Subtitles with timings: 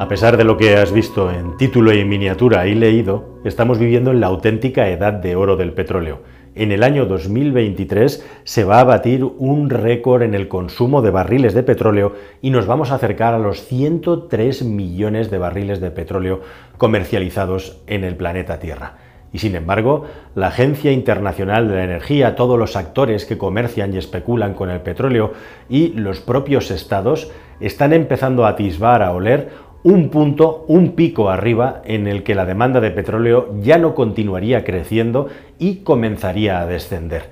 [0.00, 4.10] A pesar de lo que has visto en título y miniatura y leído, estamos viviendo
[4.10, 6.22] en la auténtica edad de oro del petróleo.
[6.54, 11.52] En el año 2023 se va a batir un récord en el consumo de barriles
[11.52, 16.40] de petróleo y nos vamos a acercar a los 103 millones de barriles de petróleo
[16.78, 18.94] comercializados en el planeta Tierra.
[19.32, 23.98] Y sin embargo, la Agencia Internacional de la Energía, todos los actores que comercian y
[23.98, 25.34] especulan con el petróleo
[25.68, 29.50] y los propios estados están empezando a atisbar, a oler
[29.82, 34.62] un punto, un pico arriba en el que la demanda de petróleo ya no continuaría
[34.62, 37.30] creciendo y comenzaría a descender.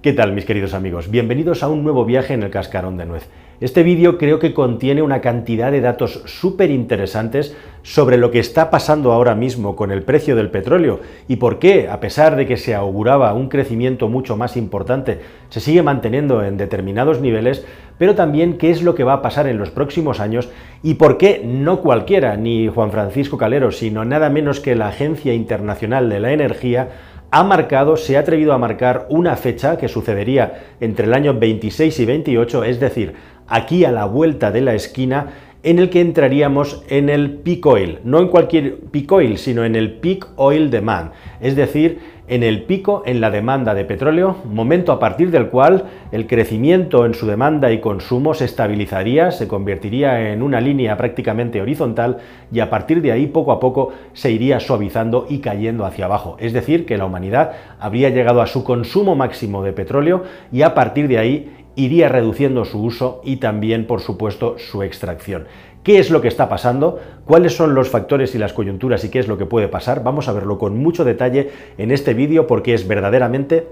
[0.00, 1.10] ¿Qué tal mis queridos amigos?
[1.10, 3.28] Bienvenidos a un nuevo viaje en el cascarón de nuez.
[3.62, 8.70] Este vídeo creo que contiene una cantidad de datos súper interesantes sobre lo que está
[8.70, 10.98] pasando ahora mismo con el precio del petróleo
[11.28, 15.60] y por qué, a pesar de que se auguraba un crecimiento mucho más importante, se
[15.60, 17.64] sigue manteniendo en determinados niveles,
[17.98, 20.50] pero también qué es lo que va a pasar en los próximos años
[20.82, 25.34] y por qué no cualquiera, ni Juan Francisco Calero, sino nada menos que la Agencia
[25.34, 26.88] Internacional de la Energía,
[27.34, 32.00] ha marcado, se ha atrevido a marcar una fecha que sucedería entre el año 26
[32.00, 33.14] y 28, es decir,
[33.46, 37.98] aquí a la vuelta de la esquina, en el que entraríamos en el peak oil,
[38.04, 42.62] no en cualquier peak oil, sino en el peak oil demand, es decir, en el
[42.62, 47.26] pico en la demanda de petróleo, momento a partir del cual el crecimiento en su
[47.26, 52.18] demanda y consumo se estabilizaría, se convertiría en una línea prácticamente horizontal
[52.50, 56.36] y a partir de ahí poco a poco se iría suavizando y cayendo hacia abajo.
[56.38, 60.74] Es decir, que la humanidad habría llegado a su consumo máximo de petróleo y a
[60.74, 65.46] partir de ahí iría reduciendo su uso y también, por supuesto, su extracción.
[65.82, 67.00] ¿Qué es lo que está pasando?
[67.24, 70.04] ¿Cuáles son los factores y las coyunturas y qué es lo que puede pasar?
[70.04, 73.66] Vamos a verlo con mucho detalle en este vídeo porque es verdaderamente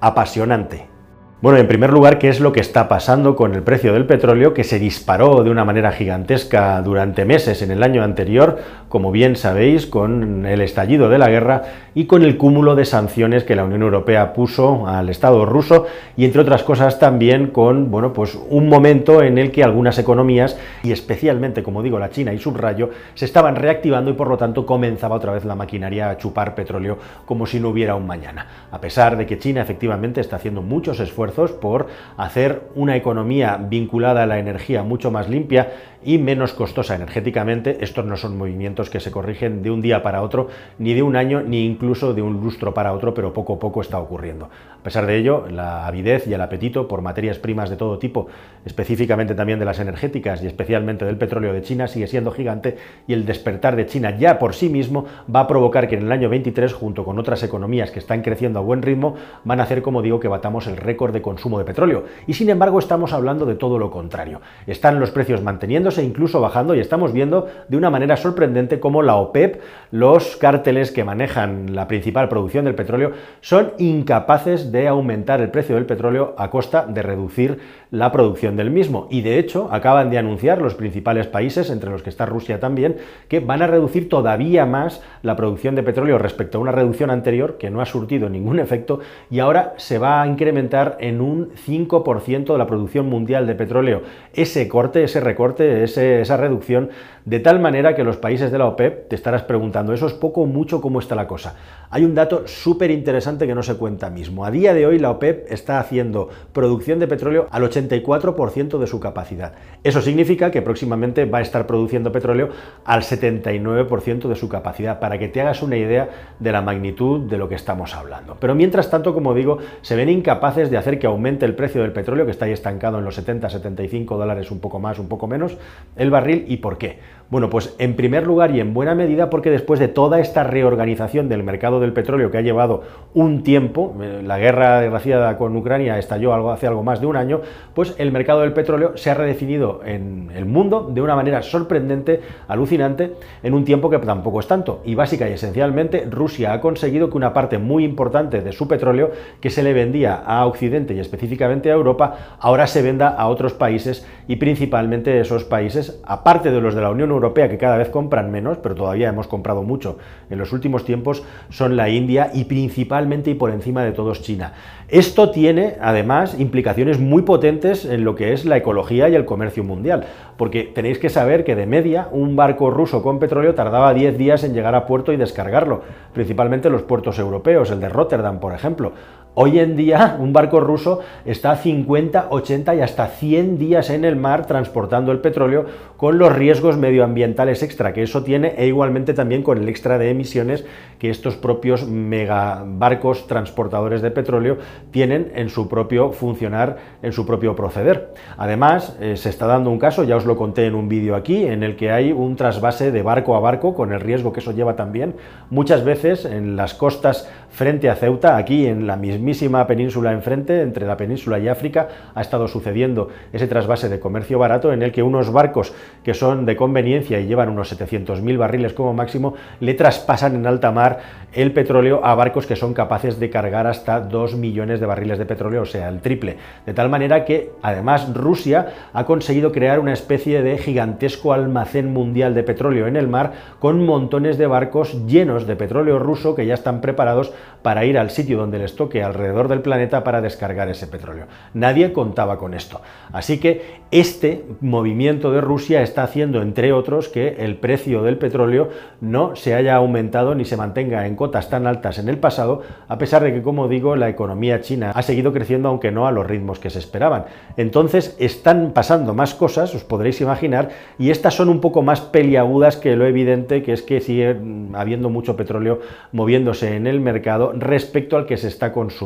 [0.00, 0.95] apasionante.
[1.42, 4.54] Bueno, en primer lugar, ¿qué es lo que está pasando con el precio del petróleo
[4.54, 8.58] que se disparó de una manera gigantesca durante meses en el año anterior,
[8.88, 11.64] como bien sabéis, con el estallido de la guerra
[11.94, 15.84] y con el cúmulo de sanciones que la Unión Europea puso al Estado ruso
[16.16, 20.58] y entre otras cosas también con, bueno, pues un momento en el que algunas economías
[20.82, 24.64] y especialmente, como digo, la China y subrayo, se estaban reactivando y por lo tanto
[24.64, 26.96] comenzaba otra vez la maquinaria a chupar petróleo
[27.26, 28.46] como si no hubiera un mañana.
[28.70, 34.22] A pesar de que China efectivamente está haciendo muchos esfuerzos por hacer una economía vinculada
[34.22, 35.72] a la energía mucho más limpia
[36.06, 37.78] y menos costosa energéticamente.
[37.80, 40.48] Estos no son movimientos que se corrigen de un día para otro,
[40.78, 43.80] ni de un año, ni incluso de un lustro para otro, pero poco a poco
[43.80, 44.48] está ocurriendo.
[44.78, 48.28] A pesar de ello, la avidez y el apetito por materias primas de todo tipo,
[48.64, 52.76] específicamente también de las energéticas y especialmente del petróleo de China, sigue siendo gigante
[53.08, 56.12] y el despertar de China ya por sí mismo va a provocar que en el
[56.12, 59.82] año 23, junto con otras economías que están creciendo a buen ritmo, van a hacer,
[59.82, 62.04] como digo, que batamos el récord de consumo de petróleo.
[62.26, 64.40] Y sin embargo, estamos hablando de todo lo contrario.
[64.66, 69.16] Están los precios manteniéndose incluso bajando y estamos viendo de una manera sorprendente cómo la
[69.16, 69.60] OPEP,
[69.90, 75.74] los cárteles que manejan la principal producción del petróleo, son incapaces de aumentar el precio
[75.74, 77.58] del petróleo a costa de reducir
[77.90, 79.08] la producción del mismo.
[79.10, 82.96] Y de hecho acaban de anunciar los principales países, entre los que está Rusia también,
[83.28, 87.56] que van a reducir todavía más la producción de petróleo respecto a una reducción anterior
[87.58, 89.00] que no ha surtido ningún efecto
[89.30, 94.02] y ahora se va a incrementar en un 5% de la producción mundial de petróleo.
[94.32, 96.90] Ese corte, ese recorte, esa reducción,
[97.24, 100.42] de tal manera que los países de la OPEP, te estarás preguntando, ¿eso es poco
[100.42, 100.80] o mucho?
[100.80, 101.56] ¿Cómo está la cosa?
[101.90, 104.44] Hay un dato súper interesante que no se cuenta mismo.
[104.44, 109.00] A día de hoy la OPEP está haciendo producción de petróleo al 84% de su
[109.00, 109.54] capacidad.
[109.82, 112.50] Eso significa que próximamente va a estar produciendo petróleo
[112.84, 116.08] al 79% de su capacidad, para que te hagas una idea
[116.38, 118.36] de la magnitud de lo que estamos hablando.
[118.38, 121.92] Pero mientras tanto, como digo, se ven incapaces de hacer que aumente el precio del
[121.92, 125.56] petróleo, que está ahí estancado en los 70-75 dólares, un poco más, un poco menos,
[125.96, 126.44] el barril.
[126.48, 126.98] ¿Y por qué?
[127.28, 131.28] Bueno, pues en primer lugar y en buena medida porque después de toda esta reorganización
[131.28, 132.84] del mercado del petróleo que ha llevado
[133.14, 137.16] un tiempo, eh, la guerra desgraciada con Ucrania estalló algo, hace algo más de un
[137.16, 137.40] año,
[137.74, 142.20] pues el mercado del petróleo se ha redefinido en el mundo de una manera sorprendente,
[142.46, 144.82] alucinante, en un tiempo que tampoco es tanto.
[144.84, 149.10] Y básica y esencialmente Rusia ha conseguido que una parte muy importante de su petróleo
[149.40, 153.52] que se le vendía a Occidente y específicamente a Europa, ahora se venda a otros
[153.52, 157.88] países y principalmente esos países, aparte de los de la Unión Europea que cada vez
[157.88, 159.98] compran menos, pero todavía hemos comprado mucho
[160.30, 164.52] en los últimos tiempos, son la India y principalmente y por encima de todos China.
[164.88, 169.64] Esto tiene además implicaciones muy potentes en lo que es la ecología y el comercio
[169.64, 170.04] mundial,
[170.36, 174.44] porque tenéis que saber que de media un barco ruso con petróleo tardaba 10 días
[174.44, 178.92] en llegar a puerto y descargarlo, principalmente los puertos europeos, el de Rotterdam, por ejemplo.
[179.38, 184.16] Hoy en día un barco ruso está 50, 80 y hasta 100 días en el
[184.16, 185.66] mar transportando el petróleo
[185.98, 190.08] con los riesgos medioambientales extra que eso tiene e igualmente también con el extra de
[190.08, 190.64] emisiones
[190.98, 194.56] que estos propios megabarcos transportadores de petróleo
[194.90, 198.14] tienen en su propio funcionar, en su propio proceder.
[198.38, 201.44] Además, eh, se está dando un caso, ya os lo conté en un vídeo aquí,
[201.44, 204.52] en el que hay un trasvase de barco a barco con el riesgo que eso
[204.52, 205.14] lleva también.
[205.50, 208.96] Muchas veces en las costas frente a Ceuta, aquí en la
[209.26, 214.38] mismísima península enfrente, entre la península y África, ha estado sucediendo ese trasvase de comercio
[214.38, 215.74] barato en el que unos barcos
[216.04, 220.70] que son de conveniencia y llevan unos 700.000 barriles como máximo, le traspasan en alta
[220.70, 221.00] mar
[221.32, 225.26] el petróleo a barcos que son capaces de cargar hasta 2 millones de barriles de
[225.26, 226.36] petróleo, o sea, el triple.
[226.64, 232.32] De tal manera que, además, Rusia ha conseguido crear una especie de gigantesco almacén mundial
[232.32, 236.54] de petróleo en el mar con montones de barcos llenos de petróleo ruso que ya
[236.54, 237.32] están preparados
[237.62, 241.26] para ir al sitio donde les toque alrededor del planeta para descargar ese petróleo.
[241.54, 242.80] Nadie contaba con esto.
[243.12, 248.70] Así que este movimiento de Rusia está haciendo, entre otros, que el precio del petróleo
[249.00, 252.98] no se haya aumentado ni se mantenga en cotas tan altas en el pasado, a
[252.98, 256.26] pesar de que, como digo, la economía china ha seguido creciendo, aunque no a los
[256.26, 257.24] ritmos que se esperaban.
[257.56, 262.76] Entonces, están pasando más cosas, os podréis imaginar, y estas son un poco más peliagudas
[262.76, 264.36] que lo evidente, que es que sigue
[264.74, 265.80] habiendo mucho petróleo
[266.12, 269.05] moviéndose en el mercado respecto al que se está consumiendo.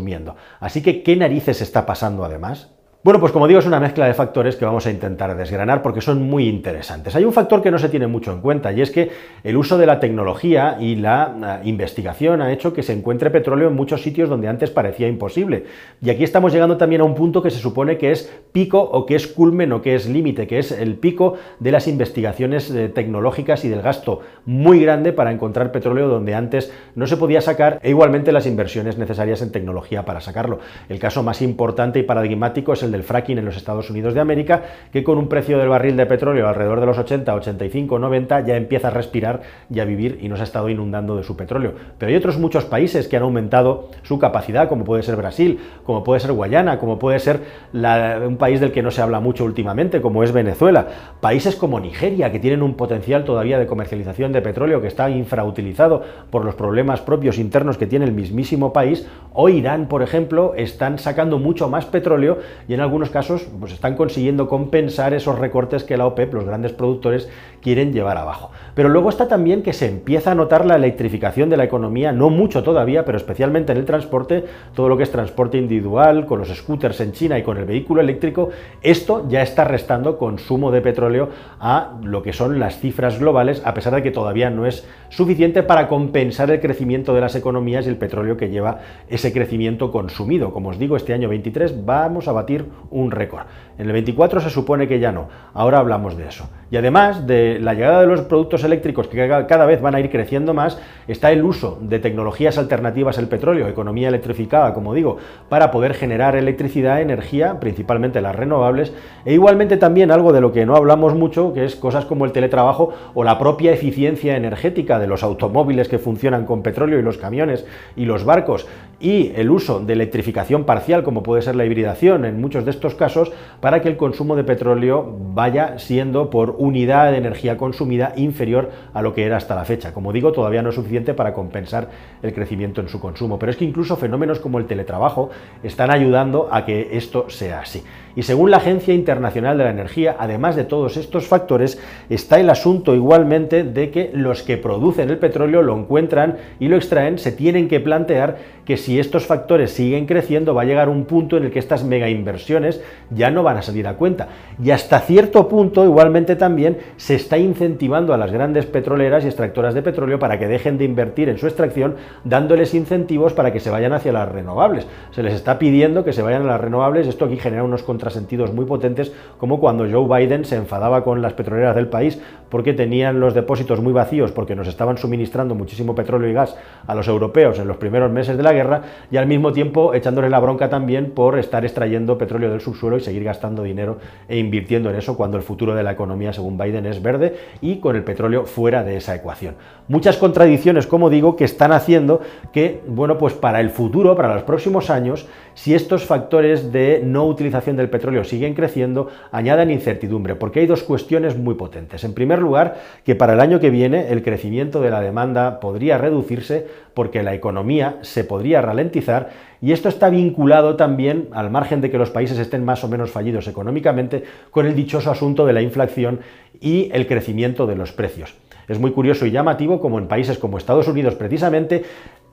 [0.61, 2.71] Así que, ¿qué narices está pasando además?
[3.03, 6.03] Bueno, pues como digo, es una mezcla de factores que vamos a intentar desgranar porque
[6.03, 7.17] son muy interesantes.
[7.17, 9.11] Hay un factor que no se tiene mucho en cuenta y es que
[9.43, 13.69] el uso de la tecnología y la eh, investigación ha hecho que se encuentre petróleo
[13.69, 15.65] en muchos sitios donde antes parecía imposible.
[16.03, 19.07] Y aquí estamos llegando también a un punto que se supone que es pico o
[19.07, 22.91] que es culmen o que es límite, que es el pico de las investigaciones eh,
[22.91, 27.81] tecnológicas y del gasto muy grande para encontrar petróleo donde antes no se podía sacar
[27.83, 30.59] e igualmente las inversiones necesarias en tecnología para sacarlo.
[30.91, 34.21] El caso más importante y paradigmático es el del fracking en los Estados Unidos de
[34.21, 38.41] América, que con un precio del barril de petróleo alrededor de los 80, 85, 90
[38.41, 39.43] ya empieza a respirar
[39.73, 41.75] y a vivir y nos ha estado inundando de su petróleo.
[41.99, 46.05] Pero hay otros muchos países que han aumentado su capacidad, como puede ser Brasil, como
[46.05, 47.41] puede ser Guayana, como puede ser
[47.73, 50.87] un país del que no se habla mucho últimamente, como es Venezuela.
[51.21, 56.03] Países como Nigeria, que tienen un potencial todavía de comercialización de petróleo que está infrautilizado
[56.31, 60.99] por los problemas propios internos que tiene el mismísimo país, o Irán, por ejemplo, están
[60.99, 62.39] sacando mucho más petróleo
[62.69, 66.45] y en en algunos casos pues están consiguiendo compensar esos recortes que la OPEP, los
[66.45, 67.29] grandes productores,
[67.61, 68.53] quieren llevar abajo.
[68.75, 72.31] Pero luego está también que se empieza a notar la electrificación de la economía, no
[72.31, 76.49] mucho todavía, pero especialmente en el transporte, todo lo que es transporte individual, con los
[76.49, 78.49] scooters en China y con el vehículo eléctrico,
[78.81, 81.29] esto ya está restando consumo de petróleo
[81.61, 85.63] a lo que son las cifras globales, a pesar de que todavía no es suficiente
[85.63, 90.53] para compensar el crecimiento de las economías y el petróleo que lleva ese crecimiento consumido.
[90.53, 93.47] Como os digo, este año 23 vamos a batir un récord.
[93.81, 95.29] En el 24 se supone que ya no.
[95.55, 96.51] Ahora hablamos de eso.
[96.71, 100.11] Y además de la llegada de los productos eléctricos que cada vez van a ir
[100.11, 100.79] creciendo más,
[101.09, 105.17] está el uso de tecnologías alternativas al petróleo, economía electrificada, como digo,
[105.49, 108.93] para poder generar electricidad, energía, principalmente las renovables,
[109.25, 112.33] e igualmente también algo de lo que no hablamos mucho, que es cosas como el
[112.33, 117.17] teletrabajo o la propia eficiencia energética de los automóviles que funcionan con petróleo y los
[117.17, 117.67] camiones
[117.97, 118.69] y los barcos,
[119.01, 122.95] y el uso de electrificación parcial, como puede ser la hibridación en muchos de estos
[122.95, 123.33] casos,
[123.79, 129.15] que el consumo de petróleo vaya siendo por unidad de energía consumida inferior a lo
[129.15, 129.95] que era hasta la fecha.
[129.95, 131.89] Como digo, todavía no es suficiente para compensar
[132.23, 135.31] el crecimiento en su consumo, pero es que incluso fenómenos como el teletrabajo
[135.63, 137.85] están ayudando a que esto sea así.
[138.17, 142.51] Y según la Agencia Internacional de la Energía, además de todos estos factores, está el
[142.51, 147.31] asunto igualmente de que los que producen el petróleo lo encuentran y lo extraen, se
[147.31, 151.45] tienen que plantear que si estos factores siguen creciendo va a llegar un punto en
[151.45, 154.29] el que estas mega inversiones ya no van a salir a cuenta.
[154.63, 159.75] Y hasta cierto punto igualmente también se está incentivando a las grandes petroleras y extractoras
[159.75, 163.71] de petróleo para que dejen de invertir en su extracción, dándoles incentivos para que se
[163.71, 164.87] vayan hacia las renovables.
[165.11, 168.53] Se les está pidiendo que se vayan a las renovables, esto aquí genera unos contrasentidos
[168.53, 173.21] muy potentes, como cuando Joe Biden se enfadaba con las petroleras del país porque tenían
[173.21, 177.59] los depósitos muy vacíos, porque nos estaban suministrando muchísimo petróleo y gas a los europeos
[177.59, 181.13] en los primeros meses de la guerra, y al mismo tiempo echándole la bronca también
[181.13, 185.37] por estar extrayendo petróleo del subsuelo y seguir gastando dinero e invirtiendo en eso cuando
[185.37, 188.97] el futuro de la economía, según Biden, es verde y con el petróleo fuera de
[188.97, 189.57] esa ecuación.
[189.89, 192.21] Muchas contradicciones, como digo, que están haciendo
[192.53, 195.27] que, bueno, pues para el futuro, para los próximos años,
[195.61, 200.83] si estos factores de no utilización del petróleo siguen creciendo, añaden incertidumbre, porque hay dos
[200.83, 202.03] cuestiones muy potentes.
[202.03, 205.99] En primer lugar, que para el año que viene el crecimiento de la demanda podría
[205.99, 211.91] reducirse porque la economía se podría ralentizar y esto está vinculado también, al margen de
[211.91, 215.61] que los países estén más o menos fallidos económicamente, con el dichoso asunto de la
[215.61, 216.21] inflación
[216.59, 218.35] y el crecimiento de los precios.
[218.71, 221.83] Es muy curioso y llamativo como en países como Estados Unidos precisamente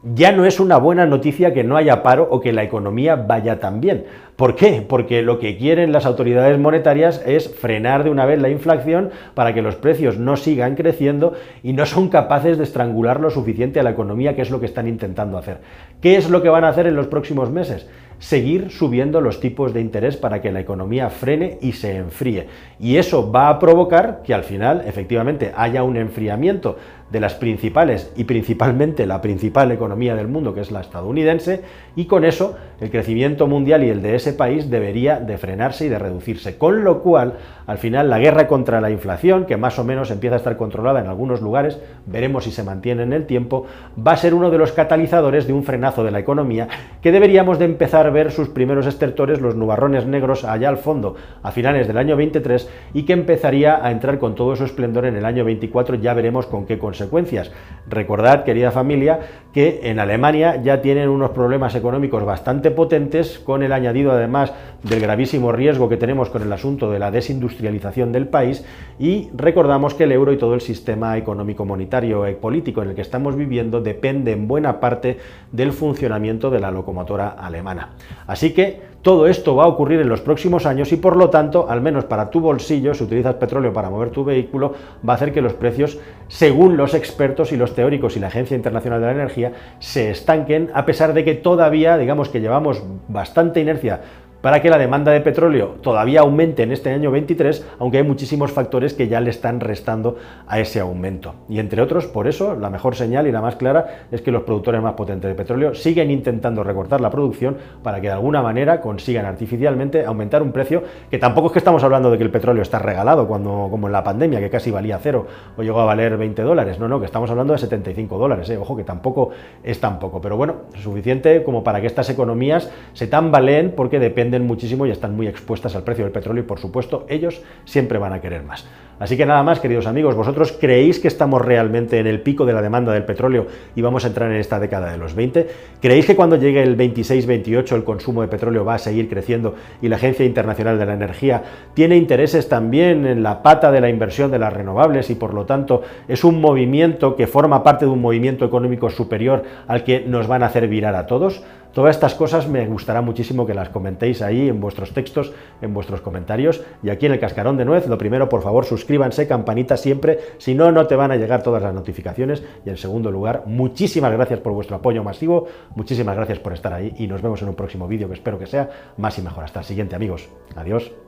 [0.03, 3.59] ya no es una buena noticia que no haya paro o que la economía vaya
[3.59, 4.05] tan bien.
[4.35, 4.85] ¿Por qué?
[4.87, 9.53] Porque lo que quieren las autoridades monetarias es frenar de una vez la inflación para
[9.53, 13.83] que los precios no sigan creciendo y no son capaces de estrangular lo suficiente a
[13.83, 15.57] la economía, que es lo que están intentando hacer.
[15.99, 17.87] ¿Qué es lo que van a hacer en los próximos meses?
[18.19, 22.47] Seguir subiendo los tipos de interés para que la economía frene y se enfríe.
[22.79, 26.77] Y eso va a provocar que al final, efectivamente, haya un enfriamiento
[27.09, 31.61] de las principales y principalmente la principal economía del mundo, que es la estadounidense,
[31.95, 35.89] y con eso el crecimiento mundial y el de ese país debería de frenarse y
[35.89, 36.57] de reducirse.
[36.57, 40.35] Con lo cual, al final, la guerra contra la inflación, que más o menos empieza
[40.35, 43.65] a estar controlada en algunos lugares, veremos si se mantiene en el tiempo,
[44.05, 46.67] va a ser uno de los catalizadores de un frenazo de la economía
[47.01, 51.51] que deberíamos de empezar ver sus primeros estertores, los nubarrones negros allá al fondo, a
[51.51, 55.25] finales del año 23, y que empezaría a entrar con todo su esplendor en el
[55.25, 57.51] año 24, ya veremos con qué consecuencias.
[57.87, 59.19] Recordad, querida familia,
[59.53, 64.53] que en Alemania ya tienen unos problemas económicos bastante potentes, con el añadido además
[64.83, 68.65] del gravísimo riesgo que tenemos con el asunto de la desindustrialización del país,
[68.99, 72.95] y recordamos que el euro y todo el sistema económico, monetario y político en el
[72.95, 75.17] que estamos viviendo depende en buena parte
[75.51, 77.93] del funcionamiento de la locomotora alemana.
[78.25, 81.69] Así que todo esto va a ocurrir en los próximos años y por lo tanto,
[81.69, 84.73] al menos para tu bolsillo, si utilizas petróleo para mover tu vehículo,
[85.07, 88.57] va a hacer que los precios, según los expertos y los teóricos y la Agencia
[88.57, 93.61] Internacional de la Energía, se estanquen, a pesar de que todavía, digamos que llevamos bastante
[93.61, 94.01] inercia
[94.41, 98.51] para que la demanda de petróleo todavía aumente en este año 23, aunque hay muchísimos
[98.51, 100.17] factores que ya le están restando
[100.47, 101.35] a ese aumento.
[101.49, 104.43] Y entre otros, por eso, la mejor señal y la más clara es que los
[104.43, 108.81] productores más potentes de petróleo siguen intentando recortar la producción para que de alguna manera
[108.81, 112.61] consigan artificialmente aumentar un precio que tampoco es que estamos hablando de que el petróleo
[112.61, 115.25] está regalado, cuando, como en la pandemia, que casi valía cero
[115.57, 116.79] o llegó a valer 20 dólares.
[116.79, 118.49] No, no, que estamos hablando de 75 dólares.
[118.49, 118.57] ¿eh?
[118.57, 119.31] Ojo, que tampoco
[119.63, 120.21] es tan poco.
[120.21, 125.15] Pero bueno, suficiente como para que estas economías se tambaleen porque dependen muchísimo y están
[125.15, 128.65] muy expuestas al precio del petróleo y por supuesto ellos siempre van a querer más.
[128.99, 132.53] Así que nada más, queridos amigos, ¿vosotros creéis que estamos realmente en el pico de
[132.53, 135.47] la demanda del petróleo y vamos a entrar en esta década de los 20?
[135.79, 139.53] ¿Creéis que cuando llegue el 26-28 el consumo de petróleo va a seguir creciendo
[139.83, 141.43] y la Agencia Internacional de la Energía
[141.75, 145.45] tiene intereses también en la pata de la inversión de las renovables y por lo
[145.45, 150.27] tanto es un movimiento que forma parte de un movimiento económico superior al que nos
[150.27, 151.43] van a hacer virar a todos?
[151.77, 155.31] Todas estas cosas me gustará muchísimo que las comentéis ahí en vuestros textos,
[155.61, 156.63] en vuestros comentarios.
[156.81, 160.55] Y aquí en el Cascarón de Nuez, lo primero, por favor, suscríbanse, campanita siempre, si
[160.55, 162.43] no, no te van a llegar todas las notificaciones.
[162.65, 166.95] Y en segundo lugar, muchísimas gracias por vuestro apoyo masivo, muchísimas gracias por estar ahí
[166.97, 169.43] y nos vemos en un próximo vídeo que espero que sea más y mejor.
[169.43, 170.29] Hasta el siguiente, amigos.
[170.55, 171.06] Adiós.